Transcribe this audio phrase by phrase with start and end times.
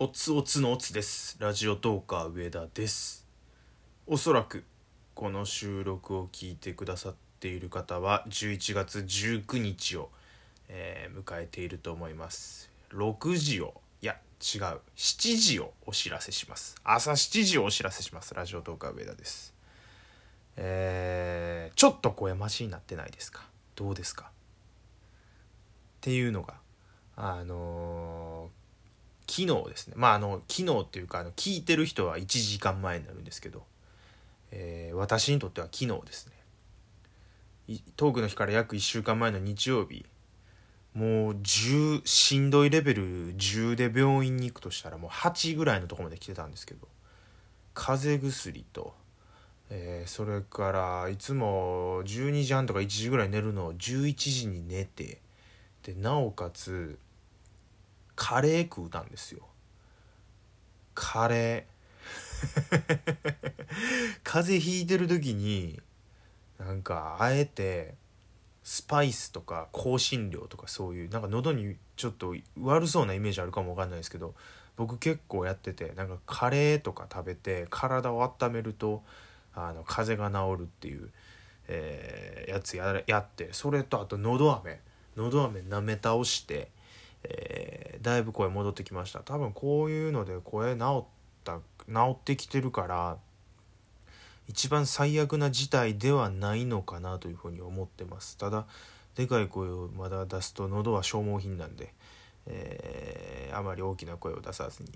[0.00, 1.36] おつおつのおつです。
[1.40, 3.26] ラジオトーカー上田です。
[4.06, 4.62] おそらく
[5.16, 10.10] この収録を聞いてくださっている方は11月19日を、
[10.68, 12.70] えー迎えていると思います。
[12.90, 14.78] 6時をいや違う。
[14.96, 16.76] 7時をお知らせします。
[16.84, 18.32] 朝7時をお知らせします。
[18.34, 19.52] ラジオトーカー上田です。
[20.56, 23.42] えーちょっと声マシになってないですか？
[23.74, 24.26] どうですか？
[24.26, 24.28] っ
[26.02, 26.54] ていうのが
[27.16, 28.17] あのー
[29.28, 29.94] 昨日ですね。
[29.96, 33.62] まああの昨日っていうかあの聞いてる人は1時間前になるんですけど、
[34.50, 36.32] えー私にとっては昨日ですね。
[37.96, 40.06] トークの日から約1週間前の日曜日
[40.94, 46.88] もう10しんどいレベル10で病院に行くとしたらもう8ぐらいのとこまで来てたんですけど
[47.74, 48.94] 風邪薬と、
[49.70, 55.20] えーそれからいつも12時半とか1時ぐらい寝るのを11時に寝て
[55.82, 56.98] でなおかつ
[58.18, 59.46] カレー食うたんですよ。
[60.92, 61.78] カレー。
[64.24, 65.80] 風邪ひいてる時に
[66.58, 67.94] なんかあえて
[68.64, 74.34] スパイスとか香辛料とかそういうなんか喉にちょっと悪そうなイメージあるかもわかんないですけど
[74.76, 79.04] 僕結構やっててなんかカレーとか食べて体を温めると
[79.54, 81.10] あの風邪が治るっていう、
[81.68, 84.80] えーやつややってそれとあとのど飴。
[85.16, 86.70] のど飴舐め倒して、
[87.24, 89.20] えーだいぶ声戻ってきました。
[89.20, 91.06] 多分こういうので声治っ
[91.44, 93.18] た治ってきてるから
[94.46, 98.36] 一番最悪な事態ではないのかなというふうに思ってます。
[98.38, 98.66] ただ
[99.14, 101.92] でかい声をまだ出すと喉は消耗品なんで、
[102.46, 104.90] えーあまり大きな声を出さずに、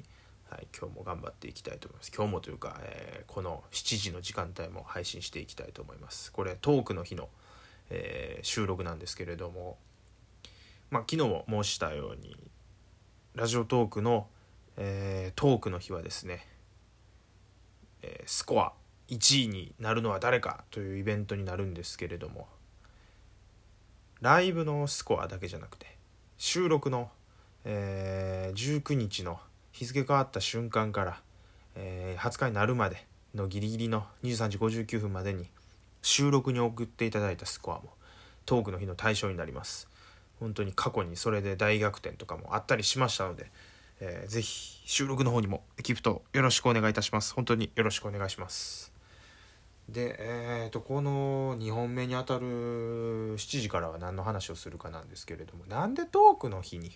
[0.49, 2.13] はい、今日も頑張っていきたいと思います。
[2.15, 6.31] 今日もというか、えーこの7時の時間帯も配信していきたいと思います。
[6.31, 7.29] これトークの日の、
[7.91, 9.77] えー収録なんですけれども
[10.93, 12.37] まあ昨日も申したように
[13.35, 14.27] ラジオトークの、
[14.77, 16.47] えートークの日はですね、
[18.03, 18.75] えースコア
[19.09, 22.47] 1位になるのは誰かというイベントになるんですけれども
[24.21, 25.87] ライブのスコアだけじゃなくて
[26.37, 27.09] 収録の、
[27.65, 29.41] えー19日の
[29.73, 31.21] 日付変わった瞬間から、
[31.75, 35.49] えー20日になるまでのギリギリの23時59分までに
[36.03, 37.95] 収録に送っていただいたスコアも
[38.45, 39.92] トークの日の対象になります。
[40.43, 43.51] 本当に過去にそれで大逆転とかもあったりしましたので、
[44.01, 47.35] えーぜひ収録の方にもギフトよろしくお願いいたします。
[47.35, 48.93] 本当によろしくお願いします。
[49.89, 56.91] でえー、とこの2本目にあたる7時からは何の話をするかなんですけれどもなんでトークの日に、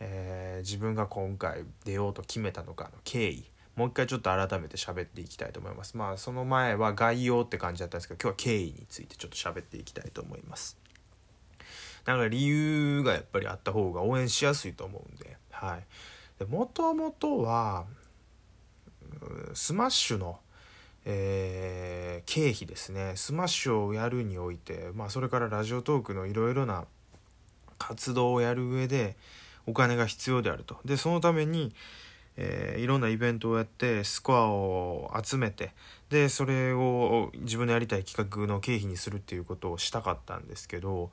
[0.00, 3.44] えー自分が今回出ようと決めたのかの経緯
[3.76, 5.96] もう一回ちょっと改めて喋っていきたいと思います。
[5.96, 10.83] まあその前は概要って感じだったんですけど今日は経緯についてちょっと喋っていきたいと思います。
[12.04, 15.36] なんか理由がやっぱりあった方が応援しやすいと思うんで。
[15.50, 15.84] はい。
[16.38, 17.84] でもともとは
[19.54, 20.38] スマッシュの
[21.06, 23.12] えー経費ですね。
[23.16, 26.86] スマッシュをやるにおいて、まあ、それから Radiotalk のいろいろな
[27.78, 29.16] 活動をやる上で
[29.66, 30.78] お金が必要であると。
[30.84, 31.74] でそのために、
[32.36, 35.72] えーいろんなイベントをやってスコアを集めて
[36.10, 41.10] でそれを自分のやりたい企画の経費にするっていうことをしたかったんですけど、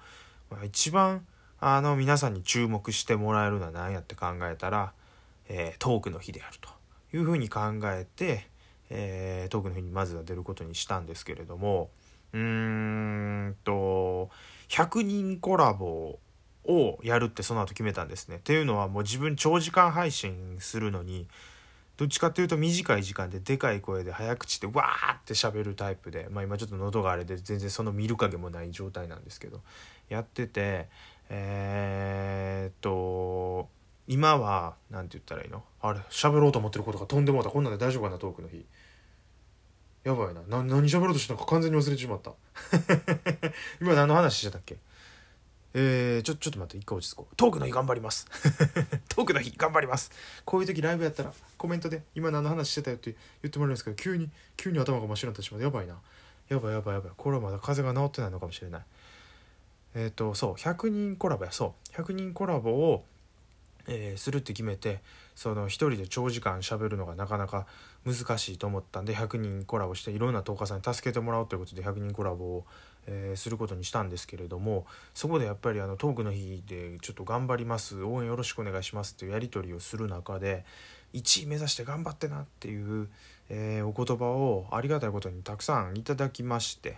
[0.66, 1.25] 一番
[1.59, 4.94] あの皆さんに注目してもらえるのは何やって考えたら、
[5.47, 6.69] えートークの日であると
[7.16, 8.47] いうふうに考えて、
[8.89, 11.89] えートークの日にまずは出ることにしたんですけれども
[12.34, 12.39] うー
[13.50, 14.29] んと
[14.69, 16.19] 100人コラボ
[16.66, 18.38] をやるってその後決めたんですね。
[18.38, 21.28] っていうのはもう自分長時間配信するのに
[22.01, 29.62] どっちかっていうと短い時間ででかい声で早口でわーって喋るタイプで、まあ、今ちょっと喉があれで全然その見る影もない状態なんですけど
[30.09, 30.89] やってて
[31.29, 33.69] えーっと
[34.07, 35.63] 今は何て言ったらいいの？
[35.79, 37.53] あれ喋ろうと思ってることがとんでもなかった。
[37.53, 38.66] こんなんで大丈夫かなトークの日。
[40.03, 40.41] やばいな。
[40.41, 42.31] な何喋ろうとしたのか完全に忘れてしまった。
[43.79, 44.78] 今何の話してたっけ？
[45.74, 47.36] えー、ちょちょっと待って一回落ち着こう。
[47.36, 48.28] トークの日頑張ります。
[49.08, 50.12] トークの日頑張ります。
[50.44, 55.62] こういう時ライブやったらコメントで今何の話してたよって言ってもらうんですけど急に急に頭が真っ白になってしまう。
[55.62, 55.98] やばいな。
[56.50, 57.12] やばいやばいやばい。
[57.16, 58.81] これはまだ風が治ってないのかもしれない。
[59.95, 60.54] えっ、とそう。
[60.56, 61.51] 100人コラボや。
[61.51, 62.01] そう。
[62.01, 63.06] 100人コラボを、
[63.88, 65.01] えーするって決めて
[65.36, 67.66] その一人で長時間喋るのがなかなか
[68.06, 72.66] 難しいと思ったんで100人コラボしていろんな10日さんに助けてもらおうということで100人コラボを、
[73.07, 80.65] えーすることにしたんですけれどもそこでやっぱりあのトークの日でちょっと頑張ります応援よろしくお願いしますっていうやり取りをする中で
[81.13, 83.09] 1位目指して頑張ってなっていう、
[83.50, 86.98] えーお言葉をありがたいことにたくさんいただきまして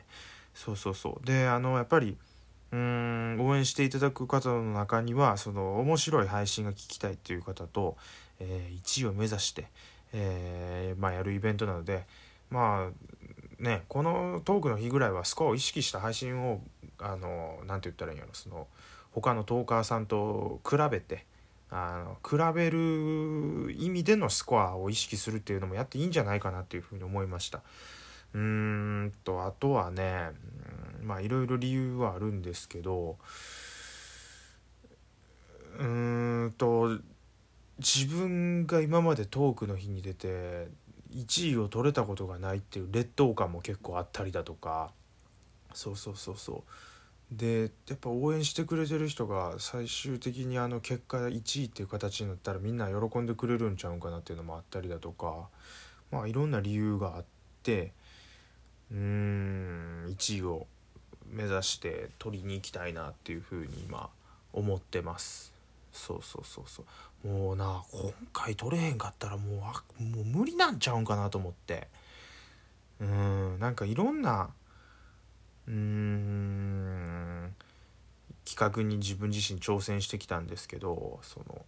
[0.53, 1.25] そうそうそう。
[1.25, 2.17] であのやっぱり
[2.73, 7.97] うん応援していただく方の中にはその面白い配信が聞きたいっていう方と、
[8.39, 9.67] えー、1位を目指して、
[10.11, 12.05] えー、まあ、やるイベントなので
[12.49, 12.91] まあ
[13.59, 16.61] ねこのトークの日ぐらいはスコアを意識した配信を
[16.99, 18.67] あの何て言ったらいいんやろその
[19.11, 21.25] 他のトーカーさんと比べて
[21.69, 27.61] あの比べる意味でのスコアを意識するっていうのもやっていいんじゃないかなっていうふうに思いました。
[28.33, 30.31] うーんとあとはね
[31.01, 33.17] まあいろいろ理由はあるんですけど
[35.77, 36.99] うーんと
[37.79, 40.67] 自分が今までトークの日に出て
[41.13, 44.91] 1位を取れたことがないっていう劣等感も結構あったりだとか。
[45.73, 46.63] そうそうそうそ
[47.31, 47.35] う。
[47.35, 55.49] でやっぱ応援してくれてる人が最終的にあの結果1位っていう形になったらみんな喜んでくれるんちゃうかなっていうのもあったりだとか。
[56.11, 57.25] まあいろんな理由があっ
[57.63, 57.91] て。
[58.91, 60.67] うーん1位を
[61.31, 64.09] 目指して取りに行きたいなっていうふうに今
[64.51, 65.52] 思ってます。
[65.93, 66.83] そうそうそうそ
[67.23, 67.27] う。
[67.27, 71.87] もうな今回取れへんかったらもうあもう無理なんちゃうんかなと思って。
[72.99, 74.49] うんなんかいろんな
[75.67, 77.55] うん
[78.45, 81.65] 企画に自分自身挑戦してきたんですけどその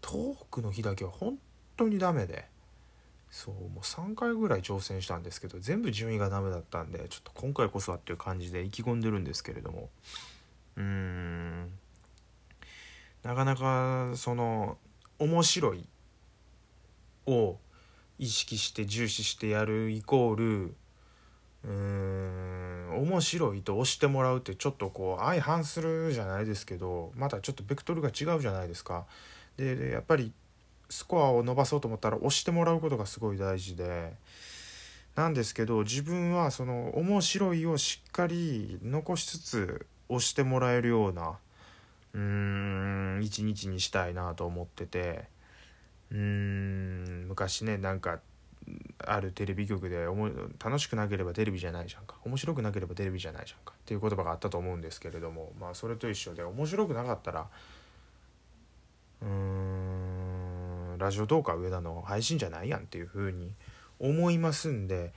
[0.00, 1.38] トークの日だけは本
[1.76, 2.46] 当にダメで。
[3.30, 9.90] そうもう3回ぐらい挑戦したんですけど全部順位がダメだったんでちょっと今回こそはっていう感じで意気込んでるんですけれども。
[10.76, 11.72] うーん。
[13.24, 14.76] なかなかその
[15.18, 15.86] 面白い
[17.26, 17.56] を
[18.18, 20.74] 意識して重視してやるイコール
[21.64, 29.06] うーん面白いと押してもらうってちょっとこう相反するじゃないですけどまたちょっとベクトルが違うじゃないですか。
[29.56, 30.32] でやっぱり
[30.90, 34.12] スコアを伸ばそうと思ったら押してもらうことがすごい大事で
[35.16, 41.38] なんですけど自分はその面白いをしっかり残しつつ押してもらえるような
[42.14, 45.24] うん一日にしたいなと思ってて。
[46.10, 48.20] うーん昔ねなんか
[48.98, 50.06] あるテレビ局で
[50.64, 52.16] 楽しくなければテレビじゃないじゃんか。
[52.24, 53.74] 面白くなければテレビじゃないじゃんか。
[53.76, 55.52] っていう言葉があったと思うんですけれども。
[55.60, 57.48] まあそれと一緒で面白くなかったら
[59.22, 63.52] うーんラジオトーカー上田の配信じゃないやんっていう風に
[63.98, 65.12] 思いますんで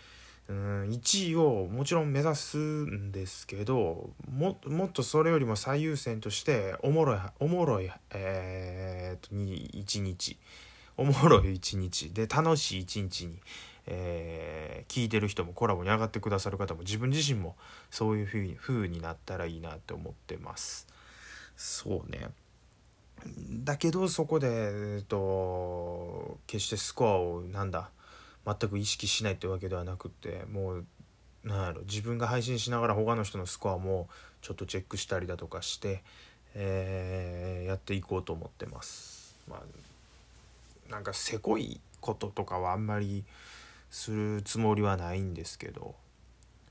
[0.50, 10.38] うん1位をもちろん目指すんですけどもっとそれよりも最優先としておもろいおもろいえー、っと1日。
[10.96, 12.12] おもろい1日。
[12.12, 13.40] で楽しい1日に、
[13.88, 17.56] えー、聞いてる人もコラボに上がってくださる方も自分自身も
[17.92, 20.88] そういうふうに風になったらいいなって思ってます。
[21.58, 22.30] そうね。
[23.66, 24.48] だけどそこで
[24.96, 27.90] えっと決してスコアをなんだ
[28.48, 30.86] 全く意識しないってわけではなくってもう
[31.44, 34.08] なんやろ自分が配信しながら他の人のスコアも
[34.42, 36.02] ちょっとチェックしたりだとかして、
[36.56, 39.36] えー、やっていこうと思ってます。
[39.50, 43.26] まあ、なんかせこいこととかはあんまり
[43.90, 45.96] するつもりはないんですけど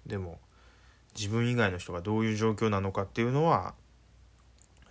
[0.04, 0.38] でも
[1.16, 3.74] 自分以外の人がどういう状況なのかっていうのは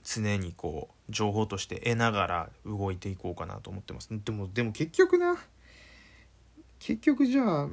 [0.04, 5.36] 常にこう情報として得ながら動いていこうかなと思ってますでもでも結局な
[6.86, 7.68] 結局じゃあ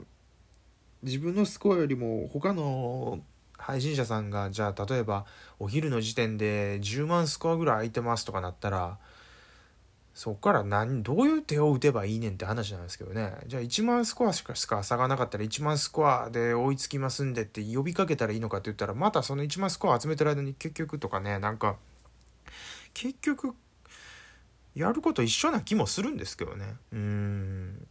[1.03, 3.21] 自分のスコアよりも他の
[3.59, 5.27] 配信者さんがじゃあ例えば
[5.59, 8.97] お昼の時点で10万スコアぐらい空いてますとかなったら
[10.15, 13.35] そっから何どういう手を打てばいいねんって話なんですけどね。
[13.49, 21.77] じゃあ1万スコアしかしか差がなかったら1万スコアで追いつきますんでって呼びかけたらいいのかって言ったらまたその1万スコア集めてる間に結局とかねなんか
[22.95, 23.55] 結局
[24.75, 26.77] やること一緒な気もするんですけどね。
[26.95, 27.87] うん。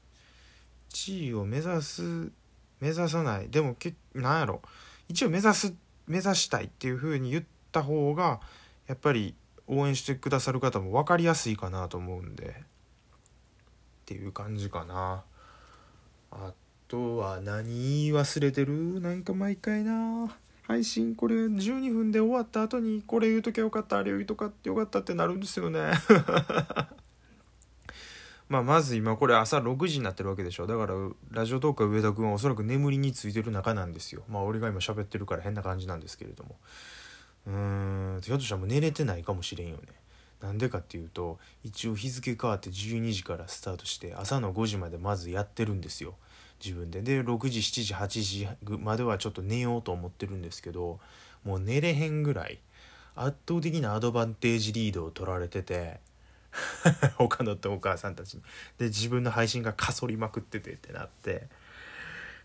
[0.91, 2.31] 地位を目指す
[2.79, 3.49] 目指さない。
[3.49, 4.61] でもけなんやろ。
[5.07, 5.73] 一応目指す
[6.07, 8.39] 目指したいっていう風に言った方が
[8.87, 9.35] やっぱり
[9.67, 12.47] 応援してくださる方も分かりやすいかなと思うんで。
[12.47, 15.23] っていう感じかな。
[16.31, 16.53] あ
[16.87, 18.99] とは何忘れてる？
[18.99, 20.35] なんか毎回な。
[20.63, 25.91] 配信これ12分で終わった後にこれ言うときゃよかったあれ言うとかってよかったってなるんですよね。
[28.51, 30.67] まあ、まず今これ朝6時になってるわけでしょ。
[30.67, 30.93] だから
[31.31, 34.23] ラジオトークは上田君はおそらく眠りについてる中なんですよ。
[34.27, 36.57] まあ俺が今喋ってるから変な感じなんですけれども。
[37.47, 38.21] うーん。
[38.21, 39.83] ひょっとしたらもう寝れてないかもしれんよね。
[40.41, 46.15] なんでかっていうと一応日付変わって12時からスタートして朝の5時までまずやってるんですよ。
[46.61, 47.01] 自分で。
[47.01, 50.99] で6時7時8時まではちょっと寝ようと思ってるんですけど
[51.45, 52.59] もう寝れへんぐらい
[53.15, 56.01] 圧倒的なアドバンテージリードを取られてて
[57.17, 58.43] 他のお母さんたちに。
[58.77, 61.47] で自分の配信がかそりまくっててってなって。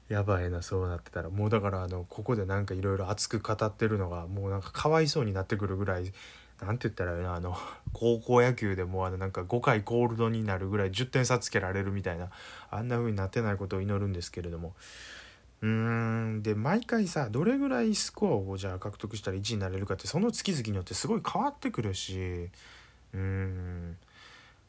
[0.09, 1.31] やばいなそうなってたら。
[1.31, 6.13] もうだからあのここでなんかいろいろ熱く語ってるのがもうなんかかわいそうになってくるぐらい
[6.61, 7.57] なんて言ったらいいのあの
[7.93, 12.31] 高校野球でもあのなんか5回コールドになるぐらい10点差つけられるみたいな
[12.71, 14.75] あんな風になってないことを祈るんですけれども。
[15.63, 22.51] うーんで毎回さどれぐらいスコアをじゃあ獲得したら1位になれるかってその月々によってすごい変わってくるし
[23.17, 23.97] うん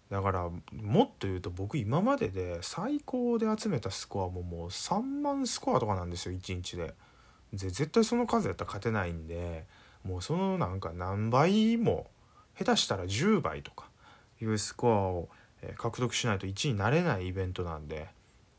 [0.10, 6.94] だからもっと言うと僕今までで最高で集めたスコアももう3万スコアとかなんですよ1日で。
[7.54, 9.66] で絶対その数やったら勝てないんで
[10.04, 12.08] もうそのなんか何倍も
[12.58, 13.86] 下手したら10倍とか
[14.42, 15.30] いうスコアを
[15.78, 18.08] 獲得しないと1位になれないイベントなんで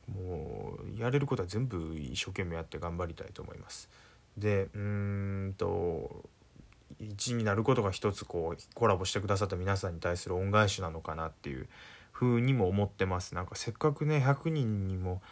[0.06, 3.88] もうやれることは全部一生懸命やって頑張りたいと思います。
[4.36, 6.24] でうーんと
[7.00, 11.68] 1になることが一つこうコラボしてくださった皆さんに対する恩返しなのかなっていう
[12.12, 15.22] 風にも思ってますなんかせっかくね100人にも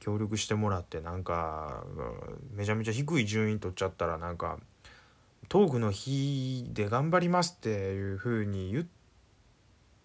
[0.00, 1.84] 協力してもらってなんか
[2.52, 4.58] めちゃめちゃ低い順位取っちゃったらなんか
[5.48, 8.86] トークの日で頑張りますっていう風に言っ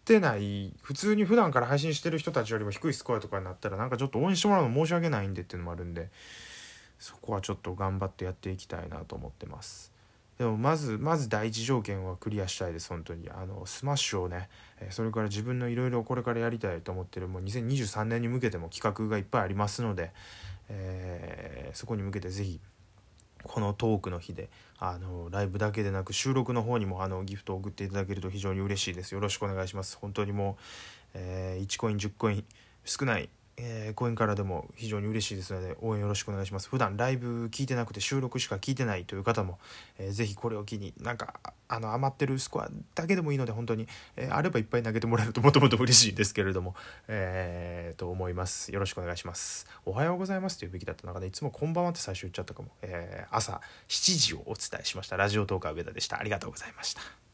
[0.06, 6.10] てない普通に普段から配信してる人たちよりも低いスコアとかになったらなんかちょっと応援してもらうの申し訳ないんでっていうのもあるんで
[6.98, 9.99] そこはちょっと頑張ってやっていきたいなと思ってます。
[10.40, 13.30] でもまずまず第一条件はクリアしたいです本当に。
[13.30, 14.48] あのスマッシュをね
[14.90, 20.14] それから自分のいろいろこれからやりたいと思ってるもう2023年に向けても企画がいっぱいありますので、
[20.70, 22.62] えー、そこに向けて是非
[23.44, 29.14] このトークの日であのライブだけでなく収録の方にもあのギフトを送っていただけると非常に嬉しいです。
[29.14, 29.98] よろしくお願いします。
[29.98, 30.56] 本当にもう、
[31.16, 32.46] えー、1コイン10コイン
[32.86, 33.28] 少ない
[33.62, 36.70] えー、講演からでも非常に嬉しいですので応援よろしくお願いします。
[36.70, 39.60] 普段ライブ聞いてなくて収録しか聞いてないという方も、
[39.98, 41.34] えー、ぜひこれを機になんか
[41.68, 46.76] あの余ってるスコアだけでもいいので本当に、えー、あればいっぱい投げてもらえるともともと嬉しいですけれども、
[47.08, 48.72] えー、と思います。
[48.72, 49.68] よろしくお願いします。
[49.86, 55.18] おはようございますというべきだった中でいつもこんばんはって最初言っちゃったかも、えー、朝7時をお伝えしました。
[55.18, 56.20] ラジオトーカー上田でした。
[56.20, 57.29] ありがとうございました。